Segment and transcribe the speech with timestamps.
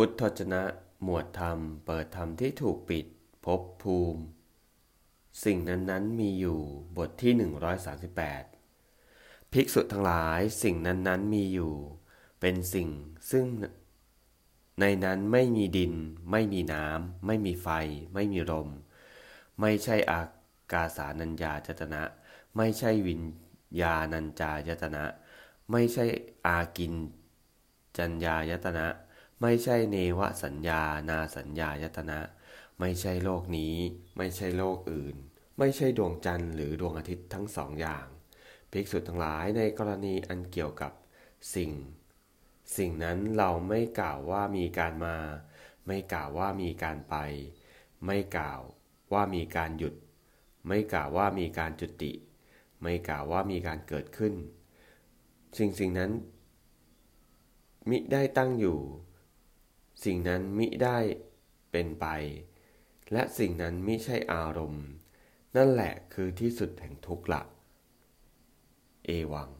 [0.00, 0.62] พุทธจนะ
[1.02, 3.06] หมวดธรรม เปิดธรรมที่ถูกปิด
[3.44, 4.22] พบภูมิ
[5.44, 6.60] สิ่งนั้นๆมีอยู่
[6.96, 7.32] บทที่
[8.58, 11.74] 138 ภิกษุทั้งหลายสิ่งนั้นๆมีอยู่
[12.40, 12.88] เป็นสิ่ง
[13.30, 13.44] ซึ่ง
[14.80, 15.94] ในนั้นไม่มีดิน
[16.30, 17.68] ไม่มีน้ำ ไม่มีไฟ
[18.14, 18.68] ไม่มีลม
[19.60, 20.22] ไม่ใช่อา
[20.72, 22.02] กาสานัญญาจตนะ
[22.56, 23.22] ไม่ใช่วิญ
[23.80, 25.04] ญาณัญจายตนะ
[25.70, 26.04] ไม่ใช่
[26.46, 26.94] อากิน
[27.98, 28.86] จัญญายตนะ
[29.42, 32.20] ไม่ใช่เนวสัญญา นาสัญญายตนะ
[32.80, 33.76] ไม่ใช่โลกนี้
[34.16, 35.16] ไม่ใช่โลกอื่น
[35.58, 38.06] ไม่ใช่ดวงจันทร์หรือดวงอาทิตย์ทั้งสองอย่าง
[38.70, 40.92] ภิกษุทั้งหลายในกรณีอันเกี่ยวกับ
[41.54, 41.70] สิ่ง
[42.76, 45.16] สิ่งนั้นเราไม่กล่าวว่ามีการมา
[45.86, 47.16] ไม่กล่าวว่ามีการไป
[48.06, 48.60] ไม่กล่าว
[49.12, 49.94] ว่ามีการหยุด
[50.66, 52.12] ไม่กล่าวว่ามีการจุติ
[52.82, 54.34] ไม่กล่าวว่ามีการเกิดขึ้น
[55.58, 56.12] สิ่งสิ่งนั้น
[57.88, 58.78] มิได้ตั้งอยู่
[60.04, 60.98] สิ่งนั้นมิได้
[61.70, 62.06] เป็นไป
[63.12, 64.86] และสิ่งนั้นมิใช่อารมณ์
[65.56, 67.42] นั่นแหละคือที่สุดแห่งทุกข์ละ
[69.04, 69.50] เอวัง